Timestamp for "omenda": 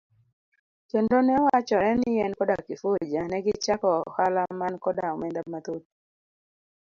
5.15-5.41